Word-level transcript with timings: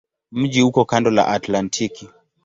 Mji 0.31 0.61
uko 0.61 0.85
kando 0.85 1.09
la 1.11 1.27
Atlantiki. 1.27 2.09